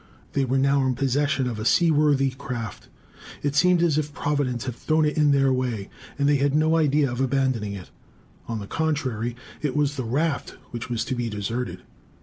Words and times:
They 0.33 0.45
were 0.45 0.57
now 0.57 0.83
in 0.87 0.95
possession 0.95 1.47
of 1.47 1.59
a 1.59 1.63
seaworthy 1.63 2.31
craft. 2.31 2.89
It 3.43 3.53
seemed 3.53 3.83
as 3.83 3.99
if 3.99 4.15
Providence 4.15 4.65
had 4.65 4.75
thrown 4.75 5.05
it 5.05 5.15
in 5.15 5.29
their 5.31 5.53
way; 5.53 5.91
and 6.17 6.27
they 6.27 6.37
had 6.37 6.55
no 6.55 6.75
idea 6.75 7.11
of 7.11 7.21
abandoning 7.21 7.73
it. 7.73 7.91
On 8.47 8.57
the 8.57 8.65
contrary, 8.65 9.35
it 9.61 9.75
was 9.75 9.97
the 9.97 10.03
raft 10.03 10.57
which 10.71 10.89
was 10.89 11.05
to 11.05 11.13
be 11.13 11.29
deserted. 11.29 11.83